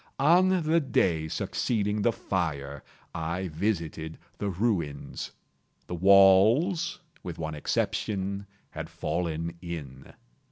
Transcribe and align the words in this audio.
On 0.17 0.63
the 0.63 0.79
day 0.79 1.27
succeeding 1.27 2.01
the 2.01 2.11
fire, 2.11 2.81
I 3.13 3.49
visited 3.49 4.17
the 4.39 4.49
ruins. 4.49 5.29
The 5.85 5.93
walls, 5.93 7.01
with 7.21 7.37
one 7.37 7.53
exception, 7.53 8.47
had 8.71 8.89
fallen 8.89 9.59
in. 9.61 10.11